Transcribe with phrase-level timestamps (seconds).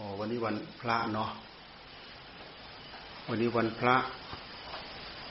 [0.00, 1.30] อ๋อวันนี้วันพระเนาะ
[3.28, 3.96] วันนี้วันพระ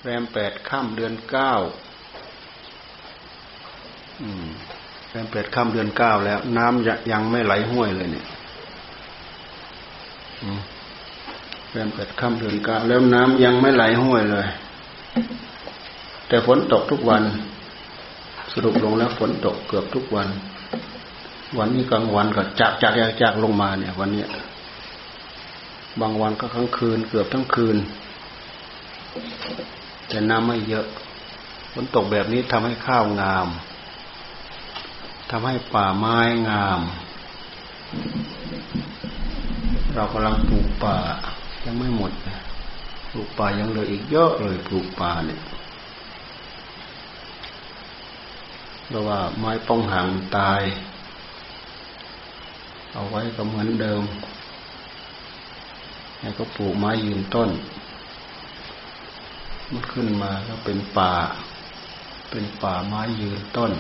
[0.04, 1.52] แรมแปดค่ำเดือนเก้า
[5.10, 8.26] แรมแปดค่ำเดือนเก้าแล้ว น้ำยังไม่ไหลห้วยเลยเนี่ย
[11.72, 14.48] แรมแปดค่ำเดือนเก้าแล้วน้ำยังไม่ไหลห้วยเลย
[16.28, 17.24] แต่ฝนตกทุกวัน
[18.54, 20.28] สรุปลงแล้วฝนตกเกือบทุกวัน
[21.58, 24.24] วันนี้กลางวันก็จากจากจากลงมาเนี่ย วันนี้
[26.02, 27.78] บางวันก็ทั้งคืน เกือบทั้งคืน
[30.08, 30.86] แต่น้ำไม่เยอะ
[31.74, 33.48] ฝนตกแบบนี้ทำให้ข้าวงาม
[35.32, 36.18] ทำให้ป่าไม้
[36.50, 36.82] งาม
[39.94, 40.98] เรากำลังปลูกป่า
[41.66, 42.12] ยังไม่หมด
[43.12, 45.42] ปลูกป่ายังเหลืออีกเยอะเลยปลูกป่าเนี่ย
[48.88, 50.08] เพราะว่าไม้ป้องหาง
[50.38, 50.62] ตาย
[52.94, 54.04] เอาไว้ก็เหมือนเดิม
[56.22, 57.50] แล้วก็ปลูกไม้ยืนต้น
[59.72, 61.14] มันขึ้นมาก็เป็นป่า
[62.32, 63.72] เป็นป่าไม้ยืนต้น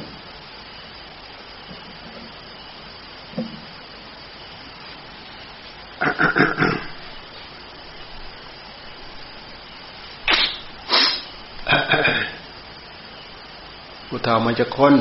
[14.07, 14.93] ผู้เฒ่ามันจะคน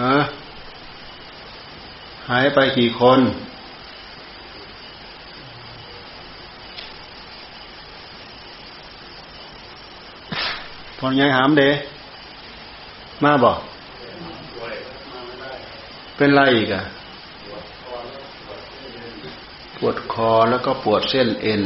[0.00, 0.14] ฮะ
[2.28, 3.20] หายไปกี่คน
[11.02, 11.62] พอยายหามเด
[13.24, 13.58] มาบอก
[16.16, 16.82] เป็นไรอีกอะ
[19.78, 21.62] ปวดคอแล้วก็ปวดเส้นเอ็น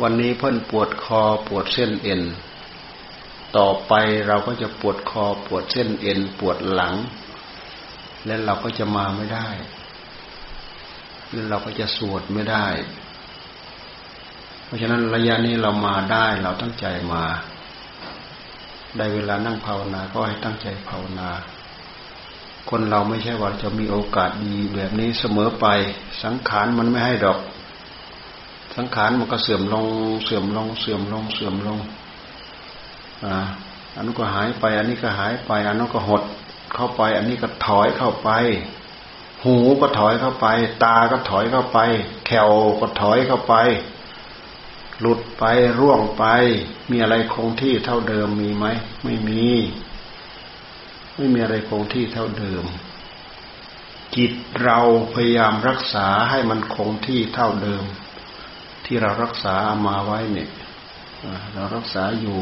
[0.00, 2.22] วันนี้เพิ่นปวดคอปวดเส้นเอ็น
[3.56, 3.92] ต่อไป
[4.28, 6.94] เราก็จะปวดคอปวดเส้นเอ็น ปวดหลัง
[8.26, 9.48] และเราก็จะมาไม่ได้
[11.30, 12.66] แล้วเราก็จะสวดไม่ได้
[14.70, 17.24] ราะฉะนั้นระยะนี้เรามาได้เราตั้งใจมา
[18.96, 21.30] ได้เวลานั่งภาวนาก็ให้ตั้งใจภาวนา
[22.70, 25.66] คนเราไม่ใช่ว่าจะมีโอกาสดีแบบนี้เสมอไป
[26.24, 27.38] สังขารมันไม่ให้ดอก
[28.76, 29.86] สังขารมันก็เสื่อมลง
[30.24, 31.78] เสื่อมลง เสื่อมลง เสื่อมลง
[33.24, 33.36] อ่า
[33.94, 36.22] อันนู้นก็หายไป อันนี้ก็หายไป อันนู้นก็หด
[36.74, 38.30] เข้าไป อันนี้ก็ถอยเข้าไป
[39.44, 40.46] หูก็ถอยเข้าไป
[40.84, 41.78] ตาก็ถอยเข้าไป
[42.26, 42.50] แขว
[42.80, 43.54] ก็ถอยเข้าไป
[45.00, 45.44] หลุดไป
[45.78, 46.24] ร่วงไป
[46.90, 48.66] มีอะไรคงที่เท่าเดิมมีไหม
[49.04, 49.44] ไม่มี
[51.16, 52.64] ไม่มีอะไรคงที่เท่าเดิม
[54.16, 54.78] จิตเรา
[55.14, 57.84] พยายามรักษาให้มันคงที่เท่าเดิม
[58.84, 59.54] ที่เรารักษา
[59.86, 60.50] มาไว้เนี่ย
[61.54, 62.40] เรารักษาอยู่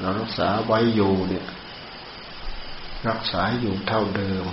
[0.00, 1.46] เรารักษาไว้อยู่เนี่ย
[3.08, 4.44] รักษาอยู่เท่าเดิม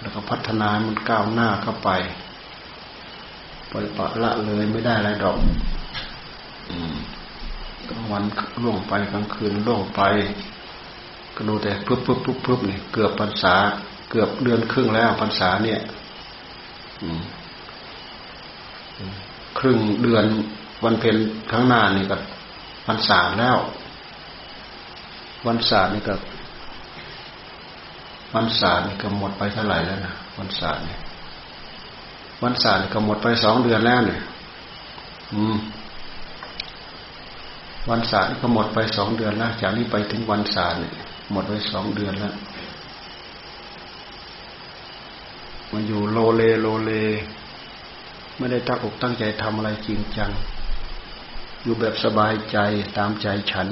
[0.00, 1.90] แล้วก็พัฒนามันก้าวหน้าเข้าไป
[3.70, 5.36] ปล่อยปะละเลยไม่ได้อะไรดอก
[7.88, 8.24] กลางวัน
[8.62, 10.00] ล่วงไปกลางคืนล่วงไป
[11.34, 13.54] ก็ดูแต่ปุ๊บปุ๊บปุ๊บปุ๊บเนี่ยเกือบพรรษา
[14.10, 15.80] เกือบเดือนครึ่งแล้วพรรษาเนี่ย
[19.58, 20.24] ครึ่งเดือน
[20.84, 21.16] วันเพ็ญ
[21.50, 22.16] ข้างหน้านี่ก็
[22.86, 23.56] พรรษาแล้ว
[25.46, 26.14] วันศาสตร์นี่ก็
[28.34, 31.00] วันศาสตร์นี่ก็หมดไปเท่าไหร่แล้วนะวันศาสตร์เนี่ย
[32.42, 34.20] วันศาสตร์นี่ก็หมดไปสองเดือนแล้วเนี่ย
[35.32, 35.56] อืม
[37.90, 40.80] วันศาสตร์ก็หมดไปสองเดือนแล้วจากนี้ไปถึงวันศาสตร์
[41.32, 42.34] หมดไปสองเดือนแล้ว
[45.72, 46.92] มาอยู่โลเลโลเล
[48.36, 50.30] ไม่ได้ตั้งอกตั้งใจทำอะไรจริงจัง
[51.62, 52.58] อยู่แบบสบายใจ
[52.98, 53.68] ตามใจฉัน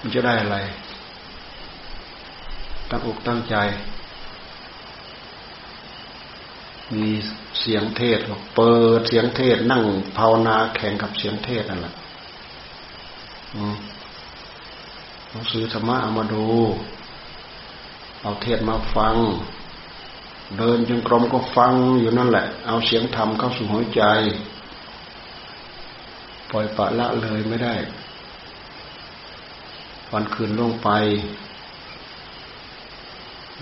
[0.00, 0.58] มันจะได้อะไร
[2.90, 3.56] ตั้งอกตั้งใจ
[7.00, 7.10] มี
[7.60, 8.18] เสียงเทศ
[8.56, 9.82] เปิดเสียงเทศนั่ง
[10.18, 11.94] ภาวนาแข่งกับเสียงเทศนั่นแหละ
[15.30, 16.44] หนังสือธรรมะเอามาดู
[18.22, 19.16] เอาเทศมาฟัง
[20.58, 24.02] เดินจงกรมก็ฟังอยู่นั่นแหละ เอาเสียงธรรมเข้าสู่หัวใจ
[26.50, 27.74] ปล่อยปะละเลยไม่ได้
[30.12, 30.90] วันคืนล่วงไป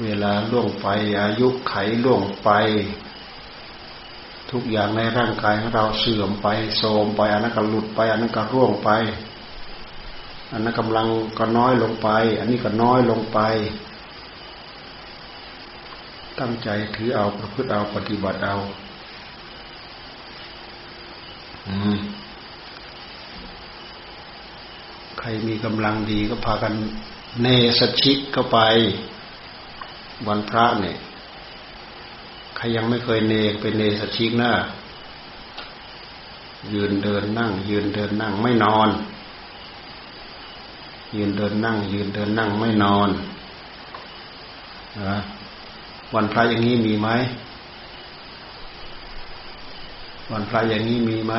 [0.03, 0.87] เวลาล่วงไป
[1.21, 1.75] อายุไข
[2.05, 2.51] ล่วงไป
[4.51, 6.47] ทุกอย่างในร่างกายของเราเสื่อมไป
[6.79, 8.91] โทรมไปอันนั้นก็หลุดไปอันนั้นก็ร่วงไป
[10.55, 11.09] อันนั้นกำลัง
[11.39, 12.09] ก็น้อยลงไป
[12.39, 13.39] อันนี้ก็น้อยลงไป
[16.41, 18.57] ตั้งใจถือเอาประพฤติเอาปฏิบัติเอา
[21.69, 21.99] อืม
[25.19, 26.73] ใครมีกำลังดีก็พากัน
[27.43, 27.47] เน
[27.79, 28.59] สชิกเข้าไป
[30.27, 30.97] วันพระเนี่ย
[32.57, 34.53] ใครยังไม่เคยเนไปเนสชิกหน้า
[36.73, 38.91] ยืนเดินนั่ง ยืนเดินนั่งไม่นอน
[41.15, 43.11] ยืนเดินนั่ง ยืนเดินนั่งไม่นอน
[45.03, 45.17] นะ
[46.15, 47.09] วันพระอย่างนี้มีไหม
[50.33, 51.35] วันพระอย่างนี้มีไหม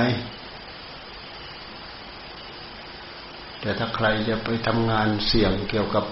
[3.59, 6.05] แต่ถ้าใครจะไปทำงานเสี่ยงเกี่ยวกับ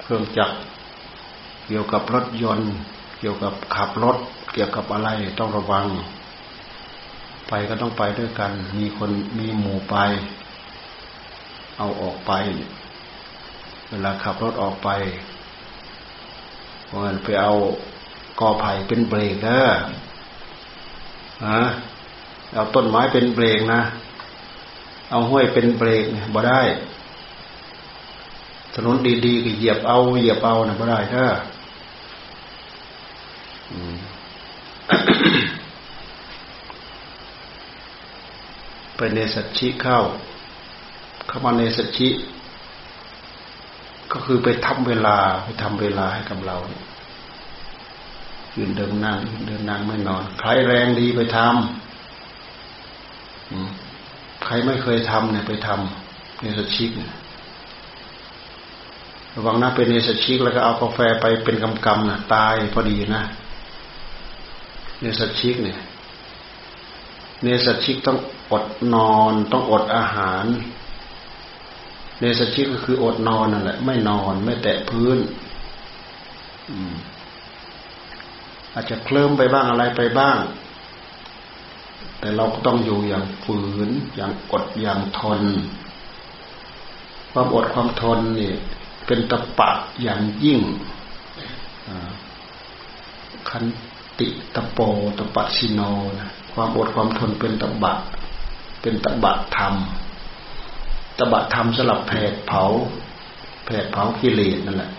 [0.00, 0.56] เครื่องจักร
[1.66, 2.70] เกี่ยวกับรถยนต์
[3.18, 4.16] เกี่ยวกับขับรถ
[4.52, 5.08] เกี่ยวกับอะไร
[5.38, 5.86] ต้องระวัง
[7.48, 9.96] ไปก็ต้องไปด้วยกัน มีคนมีหมู่ไป
[11.78, 12.32] เอาออกไป
[13.88, 14.88] เวลาขับรถออกไป
[16.84, 17.52] เพราะงั้นไปเอา
[18.40, 19.60] กอไผ่เป็นเบรกนะ
[21.46, 21.60] ฮะ
[22.54, 23.80] เอาต้นไม้เป็นเบรกนะ
[25.10, 26.04] เอาห้วยเป็นเบรก
[26.34, 26.60] บ่ได้
[28.74, 28.96] ถนน
[29.26, 31.28] ดีๆก็เหยียบเอาเหยียบเอานะบ่ได้เด้อ
[38.96, 42.08] ไปเนสัชิเข้าามาในสัชิ
[44.12, 46.56] ก็คือไปทำเวลาไปทำเวลาให้กับเรา
[48.56, 57.12] ยืนเดินนั่งเดินนั่งไม่นอน ใครแรงดีไปทำใครไม่เคยทำเนี่ยไปทำเนสชิกเนี่ย
[59.34, 63.22] ระวังนะเป็นเนสชิกแล้วก็เอากาแฟไปเป็นกำกำนะตายพอดีนะ
[65.00, 65.78] เนสชิกเนี่ย
[67.42, 68.18] เนสชิกต้อง
[68.50, 68.64] อด
[68.94, 70.44] นอน ต้องอดอาหาร
[72.18, 75.18] เนสชิก็คืออดนอนนั่นแหละ ไม่นอน ไม่แตะพื้น
[78.74, 80.38] อาจจะเคลิ้มไปบ้างอะไรไปบ้าง
[82.20, 85.42] แต่เราก็ต้องอยู่อย่างฝืน อย่างอดอย่างทน
[87.32, 88.52] ความอดความทนนี่
[89.06, 89.70] เป็นตะปะ
[90.02, 90.60] อย่างยิ่ง
[93.48, 93.64] คัน
[94.18, 94.78] ติตะโป
[95.18, 95.80] ตะปะชิโน
[96.18, 97.94] นะความอดความทนเป็นตะบะ
[98.80, 99.74] เป็นตะบะธรรม
[101.18, 102.64] ตบะธรรมสลับแผดเผา
[103.66, 104.92] แผดเผากิเลสนั่นแหละ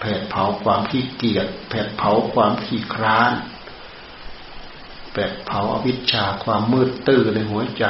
[0.00, 3.32] แผดเผาความขี้เกียจแผดเผาความขี้คร้าน
[5.12, 7.86] แผดเผาอวิชชาความมืดตื้อในหัวใจ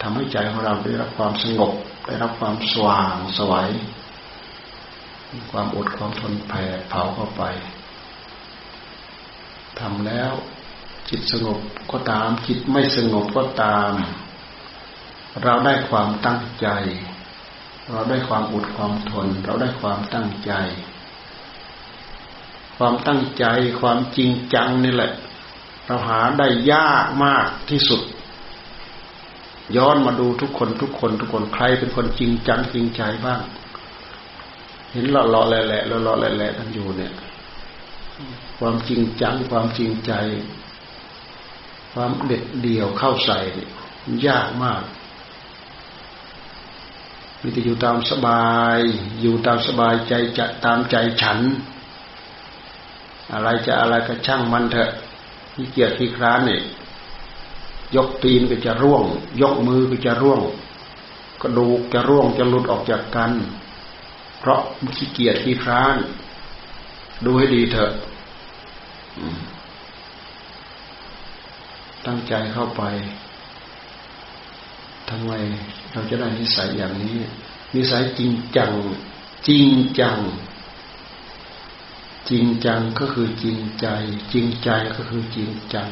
[0.00, 1.72] ทำให้ใจของเราได้รับความสงบ
[2.06, 3.70] ได้รับความสว่างสวย
[5.52, 7.42] ความอดความทนแผดเผาเข้าไป
[9.80, 10.32] ทำแล้ว
[11.08, 11.58] จิตสงบ
[11.90, 13.92] ก็ตามจิตไม่สงบก็ตาม
[15.44, 16.68] เราได้ความตั้งใจ
[17.90, 20.52] เราได้ความอดความทน เราได้ความตั้งใจ
[22.76, 23.44] ความตั้งใจ
[23.80, 25.12] ความจริงจังนี่แหละ
[25.86, 28.02] เราหาได้ยากมากที่สุด
[29.76, 33.40] ย้อนมาดูทุกคนทุกคนทุกคนใครเป็นคนจริงจังจริงใจบ้าง
[34.92, 37.12] เห็นหล่อหล่อแหละแหละหล่อหล่อแหละแหละกันอยู่เนี่ย
[38.58, 40.12] ความจริงจังความจริงใจ
[41.92, 43.38] ความเด็ดเดี่ยวเข้าใส่
[44.26, 44.82] ยากมาก
[47.42, 48.46] มีแต่อยู่ตามสบา
[48.76, 48.78] ย
[49.20, 51.38] อยู่ตามสบายใจจะตามใจฉัน
[53.32, 54.90] อะไรจะอะไรก็ช่างมันเถอะ
[55.54, 56.62] ที่เกียรที่คร้านเนี่ย
[57.96, 59.04] ยกตีนก็จะร่วง
[59.42, 60.40] ยกมือก็จะร่วง
[61.42, 63.32] กระดูกจะร่วงจะหลุดออกจากกัน
[64.40, 64.60] เพราะ
[64.96, 65.96] ขี้เกียจขี้คร้าน
[67.24, 67.92] ดูให้ดีเถอะ
[72.06, 72.82] ตั้งใจเข้าไป
[75.10, 75.32] ทำไม
[75.92, 77.16] เราจะได้นิสัยอย่างนี้
[77.74, 78.72] นิสัยจริงจัง
[79.48, 79.68] จริง
[80.00, 80.18] จัง
[82.28, 83.86] จริงจังก็คือจริงใจ
[84.32, 85.88] จริงใจก็คือจริงจัง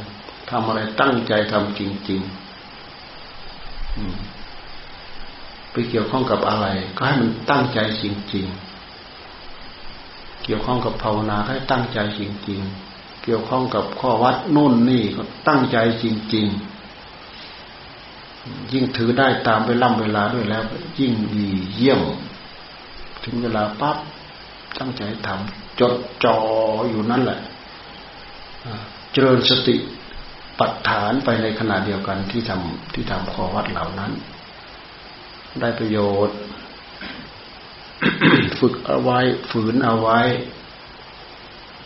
[0.50, 1.80] ทำอะไรตั้งใจทำจ
[2.10, 2.30] ริงๆ
[5.70, 8.04] ไปเกี่ยวข้องกับอะไร ก็ให้มันตั้งใจจ
[8.34, 16.04] ริงๆ เกี่ยวข้องกับภาวนาให้ตั้งใจจริงๆ เกี่ยวข้องกับข้อวัดนู่นนี่ก็ตั้งใจจ
[16.34, 16.75] ริง ๆ
[18.72, 20.62] ยิ่งถือได้ตามไปล่ำเวลาด้วยแล้ว
[20.98, 22.00] ยิ่งดีเยี่ยม
[23.24, 23.96] ถึงเวลาปั๊บ
[24.78, 26.36] ตั้งใจทำจดจ่อ
[26.88, 27.38] อยู่นั่นแหละ
[29.12, 29.76] เจริญสติ
[30.58, 34.12] ปัฏฐานไปในขณะเดียวกันที่ทำที่ทำขอวัดเหล่านั้น
[35.60, 36.36] ได้ประโยชน์
[38.58, 39.18] ฝึกเอาไว้
[39.50, 40.20] ฝืนเอาไว้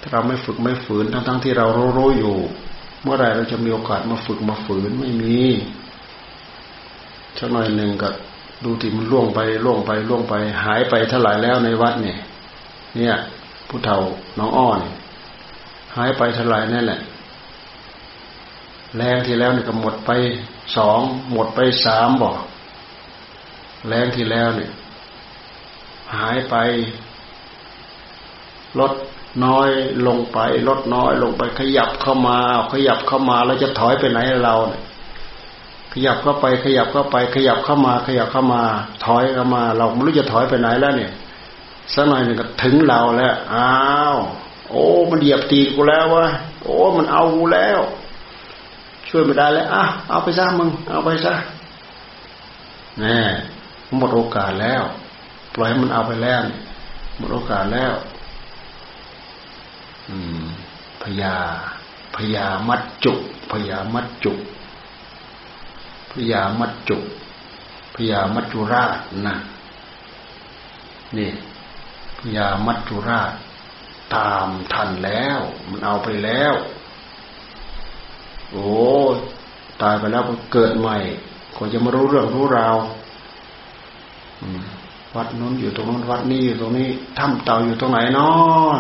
[0.01, 2.37] ถ้าเราไม่ฝึกไม่ฝืนทั้งทั้งที่เรารู้อยู่
[3.03, 5.39] เมื่อไรเราจะมีโอกาสมาฝึกมาฝืนไม่มี
[7.41, 8.09] สักหน่อยหนึ่งก็
[8.65, 12.19] ดูที่มันล่วงไปล่วงไปล่วงไป หายไปเท่าไหร่แล้วในวัดเนี่ย
[12.97, 13.15] เนี่ย
[13.69, 13.99] ผู้เฒ่า
[14.39, 14.81] น้องอ้อน
[15.97, 17.01] หายไปเท่าไหร่นั่นแหละ
[18.97, 20.11] แรงที่แล้วนี่ก็หมดไป
[20.77, 21.01] สอง
[21.33, 22.37] หมดไปสามบอก
[23.89, 24.71] แรงที่แล้วเนี่ย
[26.17, 26.55] หายไป
[28.79, 28.93] รถ
[29.45, 29.69] น้อย
[30.07, 32.39] ลงไป ลดน้อยลงไปขยับเข้ามา
[32.73, 34.83] ขยับเข้ามาแล้วจะถอยไปไหนเราเนี่ย
[35.93, 38.63] ขยับเข้าไป ขยับเข้าไป ขยับเข้ามา ขยับเข้ามา
[39.05, 41.13] ถอยเข้ามา เราไม่รู้จะถอยไปไหนแล้วเนี่ย
[41.95, 43.71] สักหน่อยหนึ่งก็ถึงเราแล้วอ้า
[44.15, 44.17] ว
[44.69, 46.27] โอ้ มันเหยียบตีกูแล้ววะ
[46.63, 47.81] โอ้มันเอากูแล้ว
[49.09, 51.35] ช่วยไม่ได้แล้วอะเอาไปซะมึง เอาไปซะ
[53.01, 53.19] แน่
[53.97, 54.83] หมดโอกาสแล้ว
[55.55, 56.43] ปล่อยให้มันเอาไปแล้ว
[57.17, 57.93] หมดโอกาสแล้ว
[60.09, 60.43] อืม
[61.03, 61.35] พยา
[62.17, 63.21] พยามัดจุก
[63.51, 64.39] พยามัดจุก
[66.11, 67.03] พยามัดจุก
[67.95, 69.35] พยามัจจุราชนะ
[71.17, 71.31] นี่
[72.19, 73.33] พยามัจจุราช
[74.15, 76.55] ตามทันแล้ว มันเอาไปแล้ว
[78.53, 78.69] โอ้
[79.83, 80.97] ตายไปแล้วก็เกิดใหม่
[81.57, 82.77] ก็จะมารู้เรื่องรู้ราว
[85.15, 86.89] วัดนู้นอยู่ตรงนู้นวัดนี้อยู่ตรงนี้
[87.19, 88.75] ถ้ำเต่าอยู่ตรงไหนเนาะ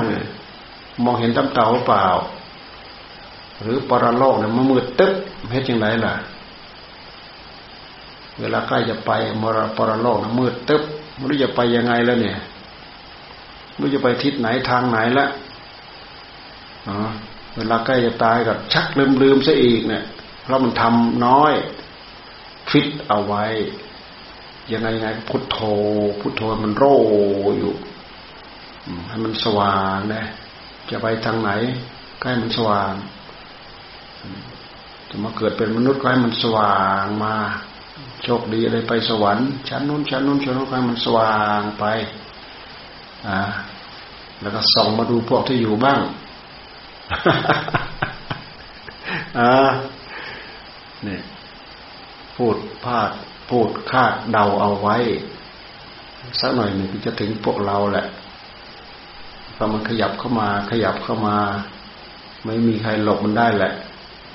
[1.04, 2.06] มองเห็นถ้ำเต่าเปล่า
[3.62, 5.12] หรือปรโลกเนี่ยมันมืดตึ๊บ
[5.52, 6.14] เฮ็ดยังไงล่ะ
[8.40, 9.11] เวลาใกล้จะไป
[9.42, 10.82] มรปรโลกนะมืดตึ๊บ
[11.16, 12.38] ไม่รู้จะไปยังไงแล้วเนี่ย
[13.76, 15.26] ไม่รู้จะไปทิศไหนทางไหนละ
[17.56, 20.04] เวลาใกล้จะตายก็ชักลืมลืมซะอีกเนี่ย
[20.42, 21.52] เพราะมันทำน้อย
[22.70, 23.44] ฟิตเอาไว้
[24.73, 25.59] ยังไงยังไงพุทโธ
[26.20, 26.85] พุทโธมันโร
[27.59, 27.73] อยู่
[29.09, 30.25] ให้มันสว่างนะ
[30.90, 31.50] จะไปทางไหน
[32.20, 32.92] ก็ห้มันสว่าง
[35.09, 37.35] จะมาเกิดเป็นมนุษย์ก็ให้มันสว่างมา
[38.24, 41.84] โชคดีอะไรไปสวรรค์ชั้นนู้นชั้นนู้นชั้นนู้นให้มันสว่างไป
[43.28, 43.40] อ่า
[44.40, 46.00] แล้วก็ส่องมาดูพวกที่อยู่บ้าง
[49.38, 49.70] อ่า
[51.04, 51.22] เนี่ย
[52.36, 53.10] พูดพลาด
[53.48, 54.96] พูดคาดเดาเอาไว้
[56.40, 58.06] สักหน่อยหนึ่งจะถึงพวกเราแหละ
[59.56, 61.36] พอมันขยับเข้ามา ขยับเข้ามา
[62.44, 63.72] ไม่มีใครหลบมันได้แหละ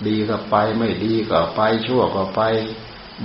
[0.08, 2.42] ดีก็ไปไม่ดีก็ไปชั่วก็ไป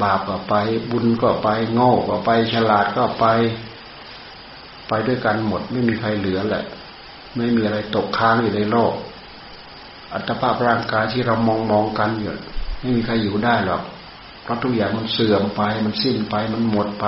[0.03, 0.55] บาปก็ไป
[0.91, 3.27] บุญก็ไป โง่ก็ไป ฉลาดก็ไป
[4.89, 6.65] ไปด้วยกันหมดไม่มีใครเหลือแหละ
[7.37, 8.93] ไม่มีอะไรตกค้างอยู่ในโลก
[10.13, 12.31] อัตภาพร่างกายที่เรามองมองกันอยู่
[12.81, 13.83] ไม่มีใครอยู่ได้หรอก
[14.43, 17.07] เพราะทุกอย่างมันเสื่อมไป มันสิ้นไปมันหมดไป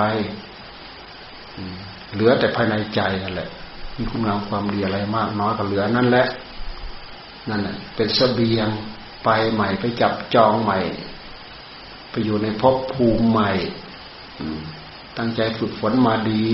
[2.13, 3.49] เหลือแต่ภายในใจนั่นแหละ
[3.97, 6.27] มีคุณงามความดีอะไรมากน้อยก็เหลือนั่นแหละ
[7.49, 8.67] นั่นแหละเป็นเสบียง
[9.23, 10.79] ไปใหม่ไปจับจองใหม่
[12.13, 13.51] ไปอยู่ในภพภูมิใหม่
[15.17, 16.47] ตั้งใจฝึกฝนมาดี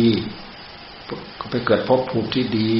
[1.39, 2.77] ก็ไปเกิดภพภูมิที่ดี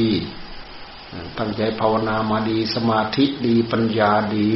[1.39, 4.53] ตั้งใจภาวนามาดี สมาธิดีปัญญาดี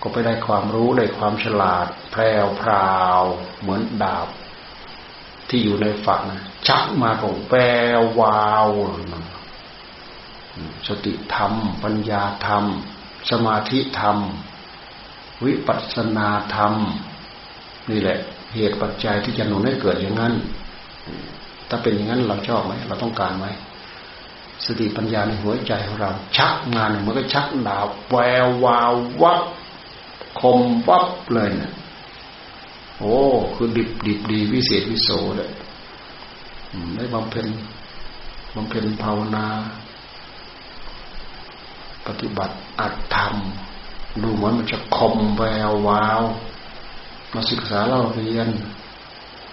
[0.00, 3.22] ก็ไปได้ความรู้ได้ความฉลาด แพรวพราว
[3.60, 4.28] เหมือนดาบ
[5.48, 6.20] ที่อยู่ในฝัก
[6.66, 7.60] ชักมาของแปร
[8.20, 8.68] วาว
[10.86, 11.52] สติธรรม
[11.82, 12.64] ปัญญาธรรม
[13.30, 14.18] สมาธิธรรม
[15.44, 16.74] วิปัสนาธรรม
[17.90, 18.18] นี่แหละ
[18.54, 20.34] เหตุปัจจัยที่จะหนุนให้เกิดอย่างนั้น
[21.68, 23.46] ถ้าเป็นอย่างนั้นเราชอบไหมเราต้องการไหม
[24.64, 29.40] สติปัญญาในหัวใจของเรา ชักงานมันก็ชักดาบแวววาววับ
[30.40, 31.72] คมวับเลยเนะี่ย
[32.98, 33.16] โอ้
[33.54, 35.50] คือดิบดิบดีวิเศษวิโสเลย
[36.96, 37.46] ได้บำเพ็ญ
[38.54, 39.46] บำเพ็ญภาวนา
[42.06, 43.71] ปฏิบัติอัดทำ
[44.22, 46.22] ดูเหมือนมันจะคมแวววาว
[47.34, 48.48] มาศึกษาเล่าเรียน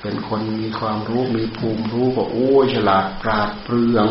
[0.02, 4.08] เป็นคนมีความรู้มีภูมิรู้ก็โอ้ฉลาดปราดเปรื่อง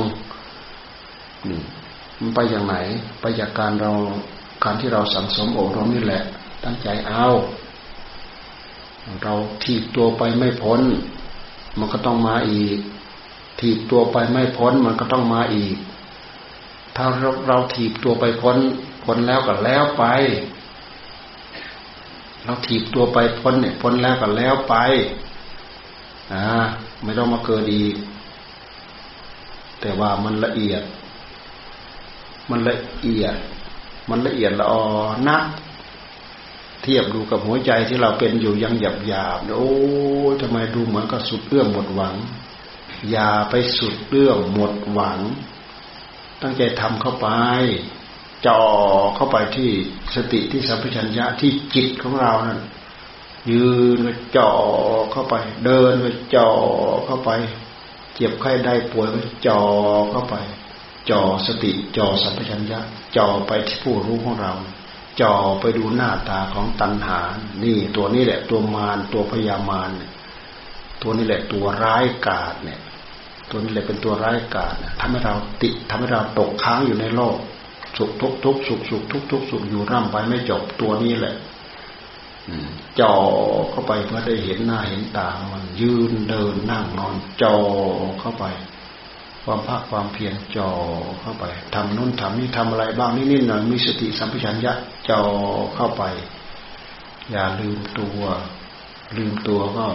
[1.49, 1.61] นี่
[2.21, 2.77] มันไปอย่างไหน
[3.21, 3.93] ไปจากการเรา
[4.65, 6.23] การที่เราสังสมอบรมนี่แหละ
[6.65, 7.27] ตั้งใจเอา
[9.23, 10.81] เราถีบตัวไปไม่พ้น
[11.79, 12.79] มันก็ต้องมาอีก
[13.61, 15.77] ถีบตัวไปไม่พ้นมันก็ต้องมาอีก
[16.97, 18.57] ถ้าเราเราถีบตัวไปพ้น
[19.11, 20.05] พ้นแล้วก็แล้วไป
[22.45, 24.75] เราถีบตัวไปพ้นเนี่ยพ้นแล้วก็แล้วไป
[26.33, 26.45] อ่า
[27.03, 27.95] ไม่ต้องมาเกิดอีก
[29.81, 30.83] แต่ว่ามันละเอียด
[32.51, 33.35] มันละเอียด
[34.09, 34.85] มันละเอียดละออ
[35.29, 35.45] นัก
[36.83, 39.71] เทียบดูกับหัวใจที่เราเป็นอยู่ยังหยาบหยาบโอ้
[40.41, 42.15] ทำไมดูเหมือนกับสุดเอื้อมหมดหวัง
[43.11, 45.19] อย่าไปสุดเอื้อมหมดหวัง
[46.43, 47.29] ตั้งใจทำเข้าไป
[48.47, 48.61] จ่อ
[49.17, 49.71] เข้าไปที่
[50.15, 52.61] สติที่สัมปชัญญะที่จิตของเรานั่น
[53.51, 54.51] ยืนไปจ่อ
[55.13, 56.49] เข้าไป เดินไปจ่อ
[57.07, 57.31] เข้าไป
[58.15, 59.17] เจ็บไข้ได้ป่วยไป
[59.47, 59.61] จ่อ
[60.11, 60.35] เข้าไป
[61.11, 62.81] จ่อสติจ่อสัมปชัญญะ
[63.17, 64.53] จ่อไปที่ผู้รู้ของเรา
[65.21, 67.21] จ่อไปดูหน้าตาของตัณหา
[67.63, 70.13] นี่ตัวนี้แหละตัวมารตัวพยามารเนี่ย
[71.03, 72.81] ตัวนี้แหละตัวร้ายกาจเนี่ย
[73.51, 77.37] ตัวนี้แหละเป็นตัวร้ายกาจทำให้เราติดทำให้เราตกค้างอยู่ในโลก
[77.99, 81.35] สุขทุกทุกสุขสุขทุกทุกสุขอยู่ร่ำไปไม่จบตัวนี้แหละ
[83.01, 83.15] จ่อ
[83.71, 87.57] เข้าไปเพื่อได้เห็นหน้าเห็นตา มันยืนเดินนั่งนอนจ่อ
[88.21, 88.45] เข้าไป
[89.45, 90.71] ความภาคความเพียรจ่อ
[91.21, 94.73] เข้าไปทำนู่นทำนี่ทำอะไรบ้างนิดๆหน่อยมีสติสัมปชัญญะ
[95.11, 95.21] จ่อ
[95.75, 96.03] เข้าไป
[97.31, 98.21] อย่าลืมตัว
[99.17, 99.87] ลืมตัวก็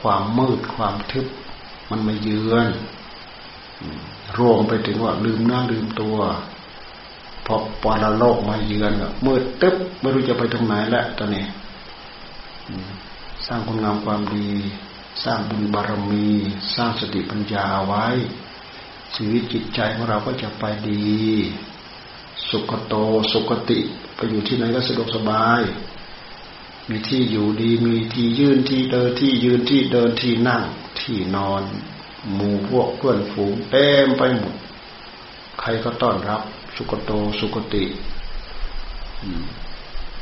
[0.00, 1.26] ความมืดความทึบ
[1.90, 2.68] มันมาเยือน
[4.38, 6.16] รวมไปถึงว่าลืมหน้าลืมตัว
[7.46, 8.92] พอปาราโลกมาเยือน
[9.26, 11.44] มืดตึ๊บไม่รู้จะไปตรงไหนแล้วตอนนี้
[13.46, 14.50] สร้างคุณงามความดี
[15.24, 16.28] สร้างบุญบารมี
[16.74, 18.06] สร้างสติปัญญาไว้
[19.14, 21.06] ชีวิตจิตใจของเราก็จะไปดี
[22.48, 22.94] สุขโต
[23.32, 23.78] สุขติ
[24.14, 25.62] ไปอยู่ที่ไหนก็สะดวกสบาย
[26.88, 30.62] มีที่อยู่ดี มีที่ยืนที่เดินที่ยืนที่เดินที่นั่ง
[31.00, 31.62] ที่นอน
[32.34, 34.54] หมู่พวกเพื่อนฝูงเต็มไปหมด
[35.60, 36.42] ใครก็ต้อนรับ
[36.76, 37.84] สุกโตสุกติ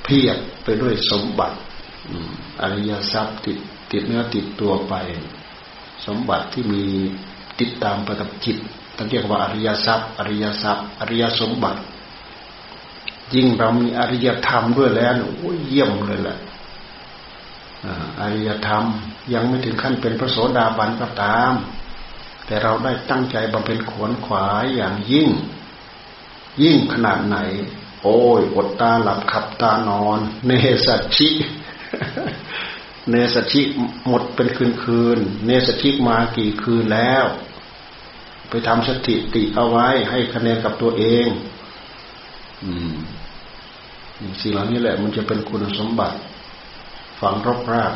[0.05, 1.57] เพียรไปด้วยสมบัติ
[2.63, 3.59] อริยทรัพย์ติด
[3.91, 4.95] ติดเนื้อติดตัวไป
[6.07, 6.85] สมบัติที่มี
[7.61, 8.57] ติดตามไปกับจิต
[8.97, 11.81] ตั้งเรียกว่าอริยทรัพย์ อริยทรัพย์ อริยสมบัติ
[13.35, 16.39] ยิ่งเรามีอริยธรรมด้วยแล้วโอ้ยเยี่ยมเลยแหละ
[18.21, 18.85] อริยธรรม
[19.33, 21.53] ยังไม่ถึงขั้นเป็นพระโสดาบันก็ตาม
[22.47, 25.29] แต่เราได้ตั้งใจบำเพ็ญขวนขวายอย่างยิ่ง
[26.63, 27.37] ยิ่งขนาดไหน
[28.03, 30.53] โอ้ยอดตาหลับขับตานอน เน
[30.87, 31.29] สัชิ
[33.11, 33.63] เนสัชิ
[34.07, 37.25] หมดเป็นคืนคืน เนสัชิมากี่คืนแล้ว
[38.49, 41.27] ไปทำสถิติเอาไว้ให้คะแนนกับตัวเอง
[42.65, 42.95] อืม
[44.41, 46.17] สิ่งเหล่านี้แหละ มันจะเป็นคุณสมบัติ
[47.21, 47.95] ฝังรบราก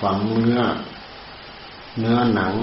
[0.00, 0.60] ฝังเนื้อ
[1.98, 2.54] เนื้อหนัง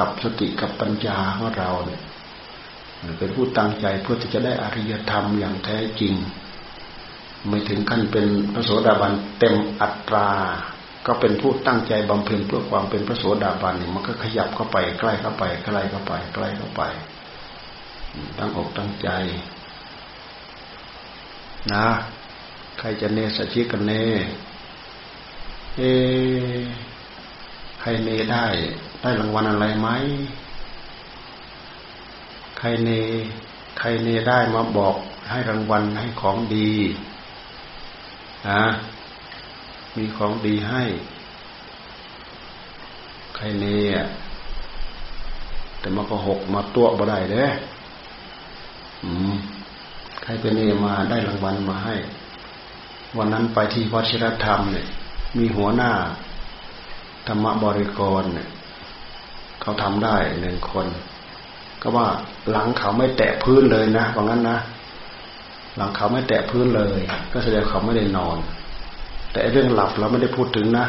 [0.00, 2.02] กับสติกับปัญญาของเราเนี่ย
[3.18, 6.14] เป็นผู้ตั้งใจเพื่อที่จะได้อริยธรรมอย่างแท้จริง
[7.48, 10.28] ไม่ถึงขั้นเป็นพระโสดาบันเต็มอัตรา
[11.06, 16.82] ก็เป็นผู้ตั้งใจบำเพ็ญเพื่อความเป็นพระโสดาบันเนี่ยมันก็ขยับเข้าไปใกล้เข้าไปใกล้เข้าไปใกล้เข้าไป
[18.38, 19.08] ตั้งอกตั้งใจ
[21.72, 21.86] นะ
[22.78, 23.92] ใครจะเนสชิกันเน
[25.78, 25.82] เอ
[27.80, 28.46] ใครเนได้
[29.02, 29.88] ได้รางวัลอะไรไหม
[32.58, 32.90] ใครเน
[33.78, 34.96] ใครเนได้มาบอก
[35.30, 36.72] ให้รางวัลให้ของดี
[38.48, 38.62] นะ
[39.96, 40.82] มีของดีให้
[43.36, 43.66] ใครเน
[43.98, 44.08] อะ
[45.80, 47.46] แต่มันก็หกมาตัวบ่ได้เด้
[49.04, 49.34] อืม
[50.22, 51.96] ใครเป็นเนมาได้รางวัลมาให้
[53.16, 54.86] วันนั้นไปที่วัชิรธรรมเนี่ย
[55.38, 55.90] มีหัวหน้า
[57.26, 58.48] ธรรมบริกรเนี่ย
[59.60, 60.86] เขาทำได้หนึ่งคน
[61.82, 62.06] ก็ว่า
[62.50, 64.58] หลังเขาไม่แตะพื้นเลยนะว่างั้นนะ
[65.76, 66.98] หลังเขาไม่แตะพื้นเลย
[67.32, 68.36] ก็แสดงเขาไม่ได้นอน
[69.32, 70.86] แต่เรื่องหลับเราไม่ได้พูดถึงนะ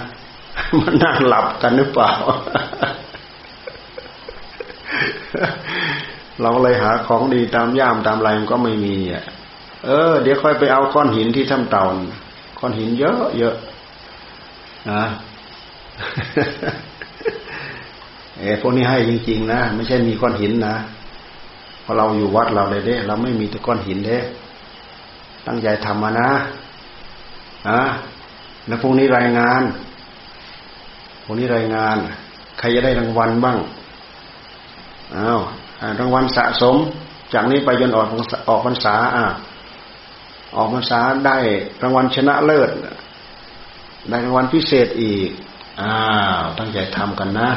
[0.80, 2.12] มันนั่งหลับกันหรือเปล่า
[6.42, 9.24] เราเลยหาของดีตามย่ามตามอะไรมันก็ไม่มีอะ
[9.86, 11.86] เออ เดี๋ยวค่อยไปเอาก้อนหินที่ถ้ำเต่า
[12.60, 13.56] ก้อนหินเยอะเยอะ
[14.92, 15.04] นะ
[18.38, 20.76] เออพวกนี้ให้จริง ๆ นะไม่ใช่มีก้อนหินนะ
[21.84, 24.18] พอเราอยู่วัดเราเลยเด้ เราไม่มีแต่ก้อนหินเด้
[25.48, 26.30] ตั้งใจทำมานะ
[27.70, 27.82] นะ
[28.68, 29.62] แล้วพวกนี้รายงาน
[31.24, 31.98] พวกนี้รายงาน
[32.60, 33.58] ใครจะได้รางวัลบ้าง
[35.16, 35.42] อ้าว
[36.00, 36.76] รางวัลสะสม
[37.34, 38.08] จากนี้ไปจนออก
[38.50, 39.26] ออกพรรษาอะ
[40.56, 41.38] ออกพรรษาได้
[41.82, 42.70] รางวัลชนะเลิศ
[44.10, 45.30] ได้รางวัลพิเศษอีก
[45.82, 45.98] อ้า
[46.42, 47.50] วตั้งใจทำกันนะ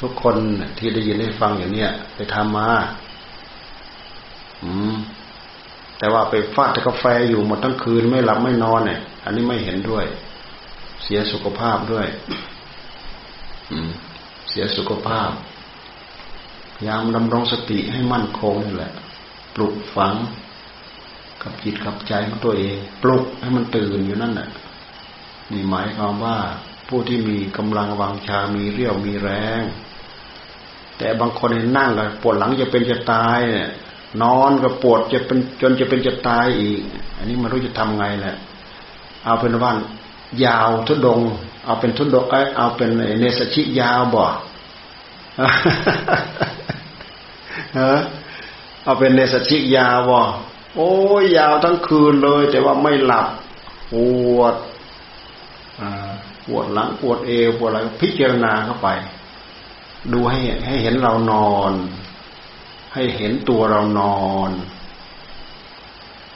[0.00, 0.36] ทุกคน
[0.78, 2.68] ที่ได้ยินได้ฟังอย่างเนี้ยไปทำมา
[4.62, 4.96] อืม
[5.98, 10.04] แต่ว่าไปฟาดกาแฟอยู่หมดทั้งคืนไม่หลับไม่นอนเนี่ย อันนี้ไม่เห็นด้วย
[11.02, 12.06] เสียสุขภาพด้วย
[13.70, 13.90] อืม
[14.50, 15.30] เสียสุขภาพ
[16.74, 18.92] พยายามดำรงสติให้มั่นคงนี่แหละ
[19.54, 20.14] ปลุกฝัง
[21.42, 24.48] กับจิตกับใจของตัวเอง ปลุกให้มันตื่นอยู่นั่นแหละ
[25.52, 26.36] นี่หมายความว่า
[26.88, 29.62] ผู้ที่มีกำลังวังชา มีเรี่ยวมีแรง
[30.98, 33.68] แต่บางคนนั่งก็ปวดหลังจะเป็นจะตายเนี่ย
[34.22, 36.80] นอนก็ปวดจะเป็นจนจะเป็นจะตายอีก
[37.16, 38.36] อันนี้ไม่รู้จะทำไงแหละ
[39.24, 39.72] เอาเป็นว่า
[40.44, 41.20] ยาวทุดง
[41.64, 42.24] เอาเป็นทุดง
[42.56, 44.24] เอาเป็นเนสชิยาวบ่
[47.74, 48.00] เออ
[48.84, 50.18] เอาเป็นเนสชิยาวบ่
[50.76, 50.90] โอ้
[51.22, 53.26] ยยาวทั้งคืนเลย แต่ว่าไม่หลับ
[53.92, 53.94] ป
[54.38, 54.54] วด
[55.80, 56.12] อ่า
[56.46, 58.88] ปวดหลังปวดเอวปวดอะไรพิจารณาเข้าไป
[60.12, 61.72] ดูให้ให้เห็นเรานอน
[62.94, 64.50] ให้เห็นตัวเรานอน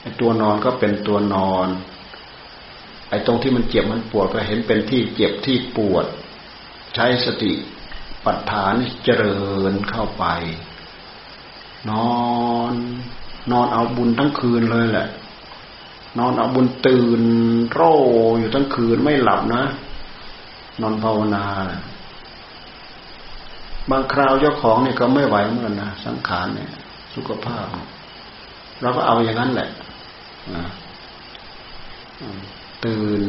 [0.01, 1.67] ไอ้ตัวนอนก็เป็นตัวนอน
[3.09, 6.05] ไอ้ตรงที่มันเจ็บมันปวดก็เห็นเป็นที่เจ็บที่ปวด
[6.95, 7.51] ใช้สติ
[8.25, 9.39] ปัฏฐานเจริ
[9.71, 10.25] ญเข้าไป
[11.89, 12.11] นอ
[12.71, 12.73] น
[13.51, 15.07] นอนเอาบุญทั้งคืนเลยแหละ
[16.19, 17.21] นอนเอาบุญตื่น
[17.71, 17.93] โร่
[18.39, 19.63] อยู่ทั้งคืนไม่หลับนะ
[20.81, 21.43] นอนภาวนา
[23.89, 26.69] บางคราวเจ้าของเนี่ยก็ไม่ไหวเหมือนกันนะสังขารเนี่ย
[27.15, 27.65] สุขภาพ
[28.81, 29.69] เราก็เอาอย่างนั้นแหละ
[32.85, 33.21] ตื่น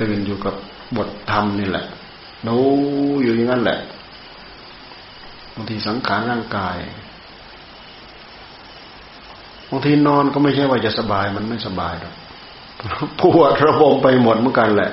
[0.00, 0.54] ตื่นอยู่กับ
[0.96, 1.86] บทธรรมนี่แหละ
[2.48, 2.56] ดู
[3.22, 3.78] อยู่อย่างนั้นแหละ
[5.54, 6.76] บางทีสังขารร่างกาย
[9.70, 12.14] บางทีนอนก็ไม่ใช่ว่าจะสบายมันไม่สบายหรอก
[13.20, 14.90] ปวดระบมไปหมดเหมือนกันแหละ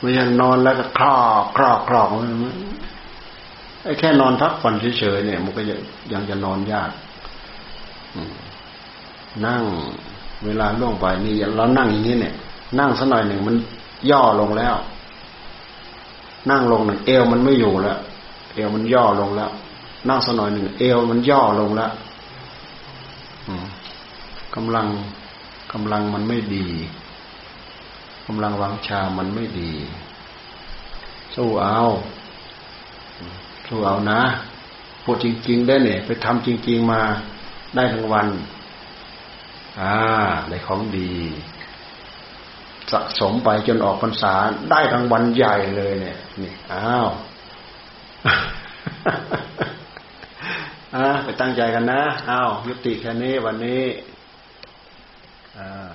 [0.00, 2.08] ไม่ใช่นอนแล้วก็คลอกคลอกคลอก
[3.84, 5.62] ไอ้แค่นอนพักผ่อนเฉยๆเนี่ย มันก็
[6.12, 6.90] ยังจะนอนยาก
[9.46, 9.62] นั่ง
[10.44, 12.34] เวลาล่วงไปนี่เรานั่งอย่างนี้เนี่ย
[12.78, 13.56] นั่งสักหน่อยหนึ่งมัน
[14.10, 14.74] ย่อลงแล้ว
[16.50, 17.98] นั่งลงหนึ่งเอวมันไม่อยู่แล้ว
[18.54, 19.50] เอวมันย่อลงแล้ว
[20.08, 21.90] นั่งสักหน่อยหนึ่งเอวมันย่อลงแล้ว
[24.54, 24.86] กำลัง
[25.72, 26.66] กำลังมันไม่ดี
[28.32, 29.72] กำลังวังชามันไม่ดี
[31.34, 31.80] สู้เอา
[33.68, 34.20] สู้เอานะ
[35.04, 37.00] พูดจริง ๆ ได้เนี่ย ไปทำจริง ๆ มา
[37.76, 38.28] ได้ทั้งวัน
[39.80, 39.94] อ่า
[40.48, 41.12] ได้ของดี
[42.92, 44.34] สะสมไปจนออกพรรษา
[44.70, 47.08] ได้รางวัลใหญ่เลยเนี่ยนี่อ้าว
[50.94, 53.82] อ่าไปตั้งใจกันนะอ้าวยุติแค่นี้วันนี้
[55.58, 55.88] อ่า